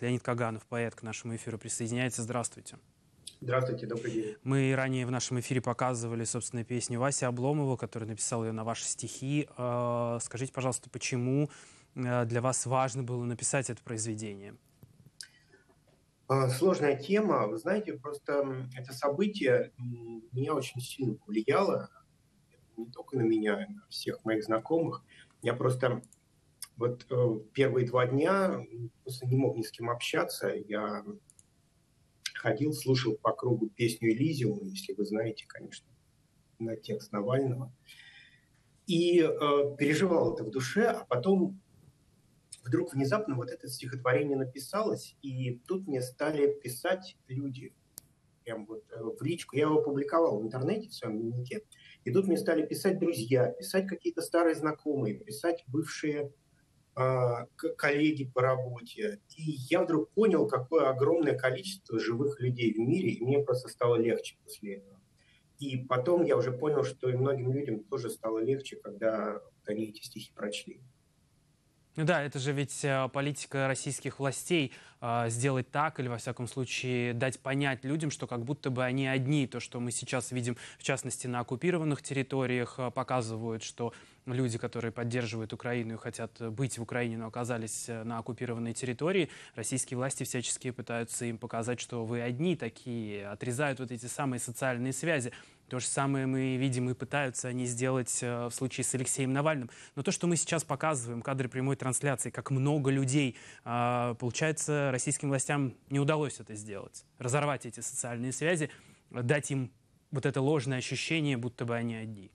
Леонид 0.00 0.22
Каганов, 0.22 0.64
поэт, 0.66 0.94
к 0.94 1.02
нашему 1.02 1.34
эфиру 1.34 1.58
присоединяется. 1.58 2.22
Здравствуйте. 2.22 2.76
Здравствуйте, 3.40 3.86
добрый 3.86 4.12
день. 4.12 4.36
Мы 4.44 4.74
ранее 4.74 5.06
в 5.06 5.10
нашем 5.10 5.40
эфире 5.40 5.60
показывали, 5.60 6.24
собственно, 6.24 6.64
песню 6.64 7.00
Васи 7.00 7.24
Обломова, 7.24 7.76
который 7.76 8.06
написал 8.06 8.44
ее 8.44 8.52
на 8.52 8.64
ваши 8.64 8.84
стихи. 8.84 9.48
Э, 9.56 10.18
скажите, 10.20 10.52
пожалуйста, 10.52 10.88
почему 10.90 11.50
э, 11.94 12.24
для 12.26 12.40
вас 12.40 12.66
важно 12.66 13.02
было 13.02 13.24
написать 13.24 13.70
это 13.70 13.82
произведение? 13.82 14.56
А, 16.28 16.48
сложная 16.48 16.96
тема. 16.96 17.46
Вы 17.46 17.58
знаете, 17.58 17.94
просто 17.94 18.68
это 18.76 18.92
событие 18.92 19.72
меня 20.32 20.54
очень 20.54 20.80
сильно 20.80 21.14
повлияло. 21.14 21.90
Не 22.76 22.86
только 22.86 23.16
на 23.16 23.22
меня, 23.22 23.54
а 23.54 23.72
на 23.72 23.86
всех 23.88 24.24
моих 24.24 24.44
знакомых. 24.44 25.02
Я 25.42 25.54
просто 25.54 26.02
вот 26.78 27.06
э, 27.10 27.40
первые 27.52 27.86
два 27.86 28.06
дня 28.06 28.64
просто 29.02 29.26
не 29.26 29.36
мог 29.36 29.56
ни 29.56 29.62
с 29.62 29.70
кем 29.70 29.90
общаться. 29.90 30.48
Я 30.48 31.04
ходил, 32.34 32.72
слушал 32.72 33.16
по 33.16 33.32
кругу 33.32 33.68
песню 33.68 34.12
Элизиум, 34.12 34.62
если 34.62 34.94
вы 34.94 35.04
знаете, 35.04 35.44
конечно, 35.46 35.88
на 36.58 36.76
текст 36.76 37.12
Навального. 37.12 37.72
И 38.86 39.20
э, 39.20 39.76
переживал 39.76 40.34
это 40.34 40.44
в 40.44 40.50
душе, 40.50 40.86
а 40.86 41.04
потом 41.04 41.60
вдруг 42.64 42.94
внезапно 42.94 43.34
вот 43.34 43.50
это 43.50 43.68
стихотворение 43.68 44.36
написалось, 44.36 45.16
и 45.20 45.58
тут 45.66 45.86
мне 45.88 46.00
стали 46.00 46.54
писать 46.60 47.16
люди, 47.26 47.74
прям 48.44 48.66
вот 48.66 48.84
э, 48.92 49.02
в 49.02 49.20
личку. 49.22 49.56
Я 49.56 49.62
его 49.64 49.80
опубликовал 49.80 50.40
в 50.40 50.44
интернете 50.44 50.88
в 50.88 50.94
своем 50.94 51.20
дневнике. 51.20 51.62
И 52.04 52.12
тут 52.12 52.28
мне 52.28 52.38
стали 52.38 52.64
писать 52.64 53.00
друзья, 53.00 53.48
писать 53.48 53.88
какие-то 53.88 54.22
старые 54.22 54.54
знакомые, 54.54 55.18
писать 55.18 55.64
бывшие 55.66 56.32
коллеги 57.76 58.24
по 58.24 58.42
работе. 58.42 59.20
И 59.36 59.42
я 59.70 59.84
вдруг 59.84 60.10
понял, 60.10 60.46
какое 60.48 60.88
огромное 60.88 61.36
количество 61.38 61.98
живых 61.98 62.40
людей 62.40 62.72
в 62.72 62.78
мире, 62.78 63.10
и 63.10 63.24
мне 63.24 63.38
просто 63.40 63.68
стало 63.68 63.96
легче 63.96 64.36
после 64.42 64.76
этого. 64.76 65.00
И 65.58 65.76
потом 65.76 66.24
я 66.24 66.36
уже 66.36 66.52
понял, 66.52 66.84
что 66.84 67.08
и 67.08 67.16
многим 67.16 67.52
людям 67.52 67.84
тоже 67.84 68.10
стало 68.10 68.38
легче, 68.38 68.76
когда 68.76 69.40
они 69.66 69.86
эти 69.86 70.02
стихи 70.02 70.32
прочли. 70.34 70.80
Ну 71.98 72.04
да, 72.04 72.22
это 72.22 72.38
же 72.38 72.52
ведь 72.52 72.84
э, 72.84 73.08
политика 73.12 73.66
российских 73.66 74.20
властей 74.20 74.72
э, 75.00 75.24
сделать 75.30 75.68
так 75.72 75.98
или, 75.98 76.06
во 76.06 76.18
всяком 76.18 76.46
случае, 76.46 77.12
дать 77.12 77.40
понять 77.40 77.84
людям, 77.84 78.12
что 78.12 78.28
как 78.28 78.44
будто 78.44 78.70
бы 78.70 78.84
они 78.84 79.08
одни. 79.08 79.48
То, 79.48 79.58
что 79.58 79.80
мы 79.80 79.90
сейчас 79.90 80.30
видим, 80.30 80.56
в 80.78 80.84
частности, 80.84 81.26
на 81.26 81.40
оккупированных 81.40 82.00
территориях, 82.00 82.76
э, 82.78 82.92
показывают, 82.92 83.64
что 83.64 83.92
люди, 84.26 84.58
которые 84.58 84.92
поддерживают 84.92 85.52
Украину 85.52 85.94
и 85.94 85.96
хотят 85.96 86.40
быть 86.52 86.78
в 86.78 86.82
Украине, 86.82 87.16
но 87.16 87.26
оказались 87.26 87.88
на 87.88 88.18
оккупированной 88.18 88.74
территории, 88.74 89.28
российские 89.56 89.98
власти 89.98 90.22
всячески 90.22 90.70
пытаются 90.70 91.24
им 91.24 91.36
показать, 91.36 91.80
что 91.80 92.04
вы 92.04 92.20
одни 92.20 92.54
такие, 92.54 93.26
отрезают 93.26 93.80
вот 93.80 93.90
эти 93.90 94.06
самые 94.06 94.38
социальные 94.38 94.92
связи. 94.92 95.32
То 95.68 95.80
же 95.80 95.86
самое 95.86 96.26
мы 96.26 96.56
видим 96.56 96.88
и 96.88 96.94
пытаются 96.94 97.48
они 97.48 97.66
сделать 97.66 98.20
э, 98.22 98.46
в 98.46 98.50
случае 98.52 98.84
с 98.84 98.94
Алексеем 98.94 99.34
Навальным. 99.34 99.68
Но 99.96 100.02
то, 100.02 100.10
что 100.10 100.26
мы 100.26 100.36
сейчас 100.36 100.64
показываем, 100.64 101.20
кадры 101.20 101.48
прямой 101.48 101.76
трансляции, 101.76 102.30
как 102.30 102.50
много 102.50 102.90
людей, 102.90 103.36
а, 103.64 104.14
получается, 104.14 104.88
российским 104.90 105.28
властям 105.28 105.74
не 105.90 106.00
удалось 106.00 106.40
это 106.40 106.54
сделать. 106.54 107.04
Разорвать 107.18 107.66
эти 107.66 107.80
социальные 107.80 108.32
связи, 108.32 108.70
дать 109.10 109.50
им 109.50 109.70
вот 110.10 110.24
это 110.24 110.40
ложное 110.40 110.78
ощущение, 110.78 111.36
будто 111.36 111.66
бы 111.66 111.76
они 111.76 111.96
одни. 111.96 112.30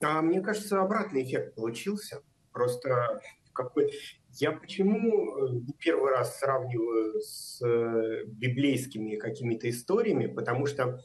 А 0.00 0.22
мне 0.22 0.40
кажется, 0.40 0.80
обратный 0.80 1.24
эффект 1.24 1.54
получился. 1.54 2.22
Просто 2.52 3.20
какой... 3.52 3.92
Я 4.38 4.52
почему 4.52 5.46
э, 5.46 5.60
первый 5.78 6.10
раз 6.10 6.38
сравниваю 6.38 7.20
с 7.20 7.60
э, 7.60 8.24
библейскими 8.24 9.16
какими-то 9.16 9.68
историями, 9.68 10.26
потому 10.26 10.64
что 10.64 11.02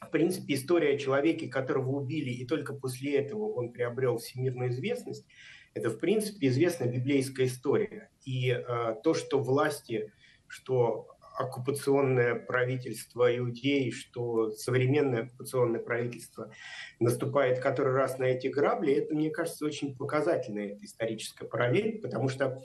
в 0.00 0.10
принципе, 0.10 0.54
история 0.54 0.94
о 0.94 0.98
человеке, 0.98 1.48
которого 1.48 1.90
убили, 1.90 2.30
и 2.30 2.46
только 2.46 2.74
после 2.74 3.16
этого 3.16 3.52
он 3.52 3.72
приобрел 3.72 4.18
всемирную 4.18 4.70
известность, 4.70 5.26
это, 5.74 5.90
в 5.90 5.98
принципе, 5.98 6.48
известная 6.48 6.90
библейская 6.90 7.46
история. 7.46 8.10
И 8.24 8.50
э, 8.50 8.94
то, 9.02 9.14
что 9.14 9.38
власти, 9.40 10.12
что 10.46 11.08
оккупационное 11.38 12.34
правительство 12.34 13.34
иудеи, 13.36 13.90
что 13.90 14.50
современное 14.50 15.24
оккупационное 15.24 15.80
правительство 15.80 16.50
наступает 16.98 17.60
который 17.60 17.92
раз 17.92 18.18
на 18.18 18.24
эти 18.24 18.46
грабли, 18.46 18.94
это, 18.94 19.14
мне 19.14 19.30
кажется, 19.30 19.66
очень 19.66 19.96
показательная 19.96 20.68
эта 20.68 20.84
историческая 20.84 21.46
параллель, 21.46 22.00
потому 22.00 22.28
что 22.30 22.62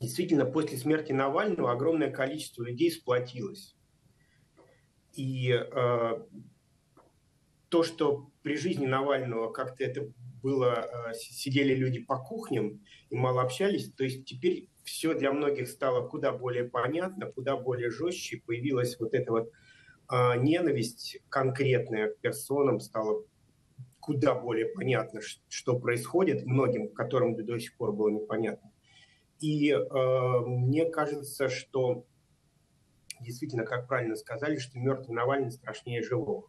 действительно 0.00 0.44
после 0.44 0.78
смерти 0.78 1.12
Навального 1.12 1.72
огромное 1.72 2.10
количество 2.10 2.62
людей 2.62 2.92
сплотилось 2.92 3.74
и 5.14 5.52
э, 5.52 6.22
то, 7.68 7.82
что 7.82 8.30
при 8.42 8.56
жизни 8.56 8.86
Навального 8.86 9.52
как-то 9.52 9.84
это 9.84 10.08
было, 10.42 11.10
э, 11.10 11.14
сидели 11.14 11.74
люди 11.74 12.00
по 12.00 12.18
кухням 12.18 12.80
и 13.10 13.16
мало 13.16 13.42
общались, 13.42 13.92
то 13.92 14.04
есть 14.04 14.24
теперь 14.24 14.68
все 14.84 15.14
для 15.14 15.32
многих 15.32 15.68
стало 15.68 16.06
куда 16.06 16.32
более 16.32 16.64
понятно, 16.64 17.32
куда 17.32 17.56
более 17.56 17.90
жестче, 17.90 18.42
появилась 18.44 18.98
вот 19.00 19.14
эта 19.14 19.32
вот 19.32 19.50
э, 20.12 20.38
ненависть 20.40 21.18
конкретная 21.30 22.10
к 22.10 22.18
персонам, 22.18 22.80
стало 22.80 23.24
куда 24.00 24.34
более 24.34 24.66
понятно, 24.66 25.20
что 25.48 25.78
происходит 25.78 26.44
многим, 26.44 26.88
которым 26.88 27.34
до 27.34 27.58
сих 27.58 27.74
пор 27.76 27.92
было 27.92 28.10
непонятно. 28.10 28.70
И 29.40 29.70
э, 29.70 30.40
мне 30.46 30.84
кажется, 30.90 31.48
что 31.48 32.04
действительно, 33.20 33.64
как 33.64 33.86
правильно 33.88 34.16
сказали, 34.16 34.56
что 34.56 34.78
мертвый 34.78 35.14
Навальный 35.16 35.50
страшнее 35.50 36.02
живого. 36.02 36.48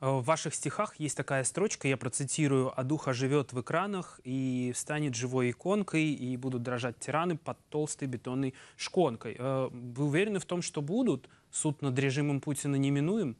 Э, 0.00 0.10
в 0.10 0.24
ваших 0.24 0.54
стихах 0.54 0.96
есть 0.96 1.16
такая 1.16 1.44
строчка, 1.44 1.88
я 1.88 1.96
процитирую, 1.96 2.78
«А 2.78 2.84
дух 2.84 3.08
оживет 3.08 3.52
в 3.52 3.60
экранах 3.60 4.20
и 4.24 4.72
станет 4.74 5.14
живой 5.14 5.50
иконкой, 5.50 6.04
и 6.04 6.36
будут 6.36 6.62
дрожать 6.62 6.98
тираны 6.98 7.36
под 7.36 7.58
толстой 7.68 8.08
бетонной 8.08 8.54
шконкой». 8.76 9.36
Э, 9.38 9.68
вы 9.70 10.04
уверены 10.04 10.38
в 10.38 10.44
том, 10.44 10.62
что 10.62 10.82
будут? 10.82 11.28
Суд 11.50 11.82
над 11.82 11.98
режимом 11.98 12.40
Путина 12.40 12.76
неминуем? 12.76 13.36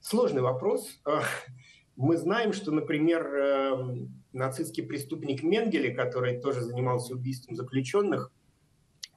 Сложный 0.00 0.42
вопрос. 0.42 1.00
Э, 1.06 1.20
мы 1.96 2.16
знаем, 2.16 2.52
что, 2.52 2.72
например, 2.72 4.04
нацистский 4.32 4.82
преступник 4.82 5.44
Менгеле, 5.44 5.94
который 5.94 6.40
тоже 6.40 6.60
занимался 6.62 7.14
убийством 7.14 7.54
заключенных, 7.54 8.32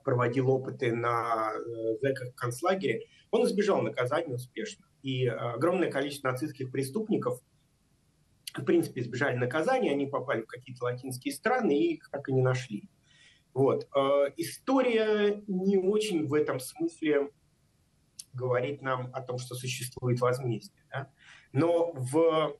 проводил 0.08 0.50
опыты 0.50 0.96
на 0.96 1.52
э, 1.52 1.98
зэках 2.02 2.34
концлагере, 2.34 3.08
он 3.30 3.46
избежал 3.46 3.82
наказания 3.82 4.36
успешно. 4.36 4.86
И 5.04 5.26
э, 5.26 5.32
огромное 5.32 5.92
количество 5.92 6.32
нацистских 6.32 6.72
преступников, 6.72 7.42
в 8.54 8.64
принципе, 8.64 9.02
избежали 9.02 9.36
наказания, 9.36 9.92
они 9.92 10.06
попали 10.06 10.44
в 10.44 10.48
какие-то 10.48 10.86
латинские 10.86 11.34
страны 11.34 11.78
и 11.78 11.96
их 11.96 12.10
так 12.10 12.30
и 12.30 12.32
не 12.32 12.42
нашли. 12.42 12.90
Вот. 13.54 13.90
Э, 13.94 14.32
история 14.38 15.44
не 15.46 15.76
очень 15.78 16.26
в 16.26 16.34
этом 16.34 16.62
смысле 16.62 17.30
говорит 18.32 18.82
нам 18.82 19.10
о 19.14 19.22
том, 19.22 19.40
что 19.40 19.56
существует 19.56 20.22
возмездие. 20.22 20.86
Да? 20.90 21.12
Но 21.52 21.92
в, 21.92 22.58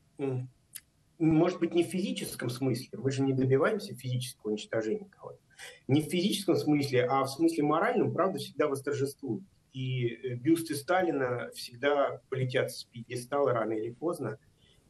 может 1.20 1.60
быть, 1.60 1.74
не 1.74 1.84
в 1.84 1.88
физическом 1.88 2.50
смысле, 2.50 3.00
мы 3.00 3.12
же 3.12 3.22
не 3.24 3.34
добиваемся 3.34 3.96
физического 3.96 4.52
уничтожения 4.52 5.08
кого-то, 5.10 5.40
не 5.88 6.02
в 6.02 6.06
физическом 6.06 6.56
смысле, 6.56 7.06
а 7.06 7.24
в 7.24 7.30
смысле 7.30 7.64
моральном, 7.64 8.14
правда 8.14 8.40
всегда 8.40 8.68
восторжествует. 8.68 9.44
И 9.74 10.08
э, 10.08 10.36
бюсты 10.36 10.76
Сталина 10.76 11.50
всегда 11.54 12.22
полетят 12.30 12.72
с 12.72 12.86
пьедестала 12.86 13.54
рано 13.54 13.74
или 13.74 13.92
поздно, 13.92 14.40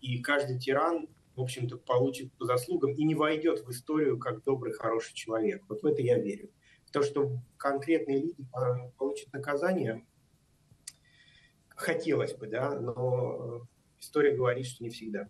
и 0.02 0.22
каждый 0.22 0.60
тиран, 0.60 1.08
в 1.36 1.42
общем-то, 1.42 1.78
получит 1.78 2.32
по 2.34 2.46
заслугам 2.46 2.94
и 2.94 3.04
не 3.04 3.16
войдет 3.16 3.66
в 3.66 3.72
историю 3.72 4.18
как 4.20 4.44
добрый, 4.44 4.74
хороший 4.74 5.14
человек. 5.14 5.64
Вот 5.68 5.82
в 5.82 5.86
это 5.86 6.02
я 6.02 6.18
верю. 6.20 6.50
То, 6.92 7.04
что 7.04 7.40
конкретные 7.58 8.22
люди 8.22 8.46
получат 8.98 9.32
наказание, 9.34 10.06
хотелось 11.70 12.34
бы, 12.34 12.48
да, 12.48 12.80
но 12.80 13.68
история 14.00 14.36
говорит, 14.36 14.66
что 14.66 14.84
не 14.84 14.90
всегда. 14.90 15.28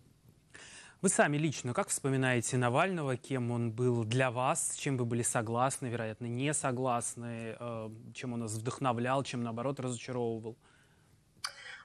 Вы 1.00 1.10
сами 1.10 1.36
лично 1.36 1.74
как 1.74 1.90
вспоминаете 1.90 2.56
Навального, 2.56 3.16
кем 3.16 3.52
он 3.52 3.70
был 3.70 4.02
для 4.02 4.32
вас, 4.32 4.72
с 4.72 4.74
чем 4.74 4.96
вы 4.96 5.04
были 5.04 5.22
согласны, 5.22 5.86
вероятно, 5.86 6.26
не 6.26 6.52
согласны, 6.52 7.54
э, 7.56 7.90
чем 8.14 8.32
он 8.32 8.40
нас 8.40 8.54
вдохновлял, 8.54 9.22
чем, 9.22 9.44
наоборот, 9.44 9.78
разочаровывал? 9.78 10.56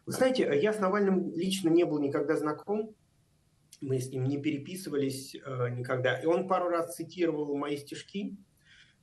Вы 0.08 0.14
знаете, 0.14 0.50
я 0.60 0.74
с 0.74 0.80
Навальным 0.80 1.32
лично 1.36 1.70
не 1.70 1.84
был 1.84 2.00
никогда 2.00 2.36
знаком, 2.38 2.96
мы 3.82 4.00
с 4.00 4.10
ним 4.10 4.24
не 4.24 4.42
переписывались 4.42 5.36
э, 5.36 5.70
никогда. 5.70 6.18
И 6.18 6.26
он 6.26 6.48
пару 6.48 6.70
раз 6.70 6.96
цитировал 6.96 7.56
мои 7.56 7.78
стишки, 7.78 8.36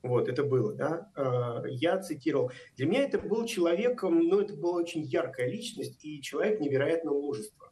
вот, 0.03 0.29
это 0.29 0.43
было, 0.43 0.75
да. 0.75 1.09
Э, 1.15 1.69
я 1.69 2.01
цитировал. 2.01 2.51
Для 2.75 2.87
меня 2.87 3.05
это 3.05 3.21
был 3.21 3.47
человеком, 3.47 4.19
ну, 4.19 4.41
это 4.41 4.57
была 4.57 4.73
очень 4.73 5.03
яркая 5.03 5.49
личность 5.49 6.05
и 6.05 6.21
человек 6.21 6.59
невероятного 6.59 7.21
мужества 7.21 7.71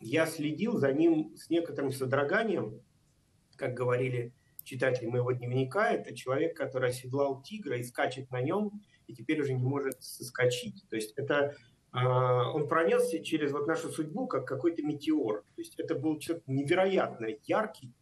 я 0.00 0.26
следил 0.26 0.76
за 0.76 0.92
ним 0.92 1.36
с 1.36 1.50
некоторым 1.50 1.92
содроганием, 1.92 2.80
как 3.56 3.74
говорили 3.74 4.32
читателей 4.62 5.08
моего 5.08 5.32
дневника, 5.32 5.90
это 5.90 6.14
человек, 6.14 6.56
который 6.56 6.90
оседлал 6.90 7.42
тигра 7.42 7.78
и 7.78 7.82
скачет 7.82 8.30
на 8.30 8.40
нем, 8.40 8.82
и 9.06 9.14
теперь 9.14 9.40
уже 9.40 9.54
не 9.54 9.62
может 9.62 10.02
соскочить. 10.02 10.84
То 10.90 10.96
есть 10.96 11.14
это 11.16 11.56
а, 11.90 12.52
он 12.52 12.68
пронесся 12.68 13.22
через 13.24 13.52
вот 13.52 13.66
нашу 13.66 13.88
судьбу 13.88 14.26
как 14.26 14.46
какой-то 14.46 14.82
метеор. 14.82 15.42
То 15.56 15.62
есть 15.62 15.74
это 15.78 15.94
был 15.94 16.18
человек 16.18 16.44
невероятно 16.46 17.28
яркий, 17.46 17.94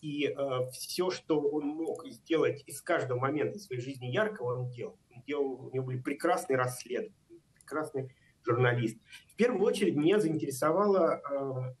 и 0.00 0.26
э, 0.26 0.70
все, 0.72 1.10
что 1.10 1.40
он 1.40 1.66
мог 1.66 2.06
сделать 2.06 2.62
из 2.66 2.80
каждого 2.82 3.18
момента 3.18 3.58
своей 3.58 3.80
жизни 3.80 4.06
яркого, 4.06 4.60
он 4.60 4.70
делал. 4.70 4.98
Он 5.10 5.22
делал 5.26 5.66
у 5.66 5.70
него 5.74 5.86
были 5.86 5.98
прекрасные 5.98 6.58
расследования, 6.58 7.14
прекрасный 7.54 8.14
журналист. 8.46 8.96
В 9.32 9.36
первую 9.36 9.62
очередь 9.62 9.96
меня 9.96 10.20
заинтересовало, 10.20 11.20
э, 11.30 11.74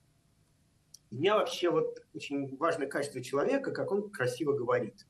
меня 1.10 1.36
вообще 1.36 1.70
вот 1.70 1.98
очень 2.12 2.56
важное 2.56 2.88
качество 2.88 3.22
человека, 3.22 3.70
как 3.72 3.92
он 3.92 4.10
красиво 4.10 4.52
говорит. 4.52 5.06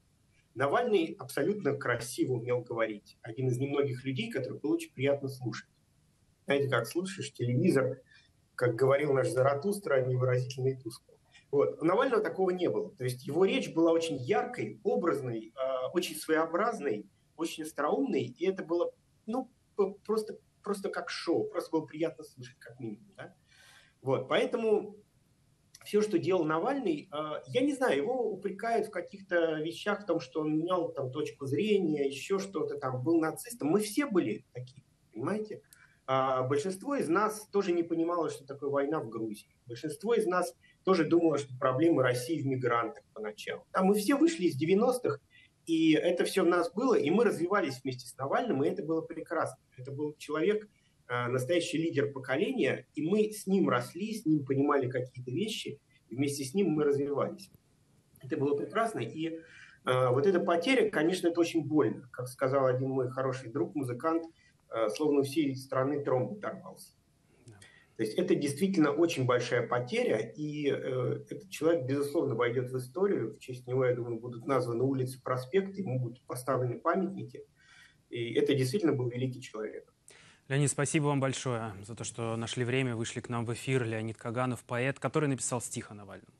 Навальный 0.54 1.16
абсолютно 1.18 1.74
красиво 1.76 2.34
умел 2.34 2.60
говорить. 2.60 3.18
Один 3.22 3.48
из 3.48 3.58
немногих 3.58 4.04
людей, 4.04 4.30
который 4.30 4.58
было 4.58 4.74
очень 4.74 4.92
приятно 4.92 5.28
слушать. 5.28 5.68
Знаете, 6.44 6.68
как 6.68 6.86
слушаешь 6.86 7.32
телевизор, 7.32 8.00
как 8.54 8.74
говорил 8.74 9.12
наш 9.12 9.28
Заратустра, 9.28 10.06
невыразительный 10.06 10.72
и 10.72 10.76
тускло. 10.76 11.14
Вот. 11.50 11.80
У 11.80 11.84
Навального 11.84 12.22
такого 12.22 12.50
не 12.50 12.68
было. 12.68 12.94
То 12.96 13.04
есть 13.04 13.26
его 13.26 13.44
речь 13.44 13.72
была 13.72 13.92
очень 13.92 14.16
яркой, 14.16 14.80
образной, 14.82 15.52
э, 15.54 15.86
очень 15.92 16.16
своеобразной, 16.16 17.06
очень 17.36 17.64
остроумной, 17.64 18.22
и 18.22 18.46
это 18.46 18.64
было 18.64 18.92
ну, 19.26 19.50
просто, 20.04 20.38
просто 20.66 20.88
как 20.88 21.10
шоу, 21.10 21.44
просто 21.44 21.70
было 21.70 21.86
приятно 21.86 22.24
слушать, 22.24 22.58
как 22.58 22.80
минимум. 22.80 23.06
Да? 23.16 23.32
Вот. 24.02 24.28
Поэтому 24.28 24.96
все, 25.84 26.02
что 26.02 26.18
делал 26.18 26.42
Навальный, 26.42 27.08
э, 27.12 27.42
я 27.46 27.60
не 27.60 27.72
знаю, 27.72 27.98
его 27.98 28.32
упрекают 28.32 28.88
в 28.88 28.90
каких-то 28.90 29.60
вещах, 29.60 30.02
в 30.02 30.06
том, 30.06 30.18
что 30.18 30.40
он 30.40 30.58
менял 30.58 30.92
там 30.92 31.12
точку 31.12 31.46
зрения, 31.46 32.08
еще 32.08 32.40
что-то 32.40 32.78
там, 32.78 33.00
был 33.04 33.20
нацистом. 33.20 33.68
Мы 33.68 33.78
все 33.78 34.06
были 34.06 34.44
такие, 34.52 34.82
понимаете? 35.12 35.62
А 36.08 36.42
большинство 36.42 36.96
из 36.96 37.08
нас 37.08 37.46
тоже 37.52 37.70
не 37.70 37.84
понимало, 37.84 38.28
что 38.28 38.44
такое 38.44 38.68
война 38.68 38.98
в 38.98 39.08
Грузии. 39.08 39.56
Большинство 39.66 40.14
из 40.14 40.26
нас 40.26 40.52
тоже 40.82 41.04
думало, 41.04 41.38
что 41.38 41.56
проблемы 41.56 42.02
России 42.02 42.42
в 42.42 42.46
мигрантах 42.46 43.04
поначалу. 43.14 43.64
А 43.70 43.84
мы 43.84 43.94
все 43.94 44.16
вышли 44.16 44.46
из 44.46 44.60
90-х, 44.60 45.20
и 45.66 45.94
это 45.94 46.24
все 46.24 46.44
в 46.44 46.46
нас 46.46 46.72
было, 46.72 46.94
и 46.94 47.10
мы 47.10 47.24
развивались 47.24 47.80
вместе 47.82 48.06
с 48.06 48.16
Навальным, 48.16 48.62
и 48.62 48.68
это 48.68 48.82
было 48.82 49.00
прекрасно. 49.00 49.58
Это 49.76 49.90
был 49.90 50.14
человек, 50.16 50.68
а, 51.08 51.28
настоящий 51.28 51.78
лидер 51.78 52.12
поколения, 52.12 52.86
и 52.94 53.02
мы 53.02 53.30
с 53.30 53.46
ним 53.46 53.68
росли, 53.68 54.14
с 54.14 54.24
ним 54.24 54.44
понимали 54.44 54.88
какие-то 54.88 55.30
вещи, 55.30 55.80
и 56.08 56.16
вместе 56.16 56.44
с 56.44 56.54
ним 56.54 56.70
мы 56.70 56.84
развивались. 56.84 57.50
Это 58.22 58.36
было 58.36 58.56
прекрасно, 58.56 59.00
и 59.00 59.28
э, 59.28 59.38
вот 59.84 60.26
эта 60.26 60.40
потеря, 60.40 60.90
конечно, 60.90 61.28
это 61.28 61.40
очень 61.40 61.64
больно. 61.64 62.08
Как 62.12 62.26
сказал 62.28 62.66
один 62.66 62.90
мой 62.90 63.08
хороший 63.10 63.50
друг, 63.50 63.74
музыкант, 63.74 64.24
э, 64.70 64.88
словно 64.88 65.20
у 65.20 65.22
всей 65.22 65.54
страны 65.54 66.02
тромб 66.02 66.38
оторвался. 66.38 66.92
То 67.96 68.02
есть 68.02 68.18
это 68.18 68.34
действительно 68.34 68.90
очень 68.90 69.24
большая 69.24 69.66
потеря, 69.66 70.18
и 70.18 70.68
э, 70.68 71.24
этот 71.30 71.48
человек, 71.48 71.86
безусловно, 71.86 72.34
войдет 72.34 72.70
в 72.70 72.76
историю. 72.76 73.36
В 73.36 73.38
честь 73.38 73.66
него, 73.66 73.86
я 73.86 73.94
думаю, 73.94 74.20
будут 74.20 74.46
названы 74.46 74.84
улицы, 74.84 75.20
проспекты, 75.22 75.80
ему 75.80 75.98
будут 75.98 76.20
поставлены 76.26 76.78
памятники. 76.78 77.44
И 78.10 78.34
это 78.34 78.54
действительно 78.54 78.92
был 78.92 79.08
великий 79.08 79.40
человек. 79.40 79.92
Леонид, 80.48 80.70
спасибо 80.70 81.06
вам 81.06 81.20
большое 81.20 81.74
за 81.82 81.96
то, 81.96 82.04
что 82.04 82.36
нашли 82.36 82.64
время, 82.64 82.94
вышли 82.94 83.20
к 83.20 83.30
нам 83.30 83.46
в 83.46 83.52
эфир. 83.54 83.84
Леонид 83.84 84.18
Каганов, 84.18 84.62
поэт, 84.64 84.98
который 84.98 85.28
написал 85.28 85.62
стих 85.62 85.90
о 85.90 85.94
Навальном. 85.94 86.32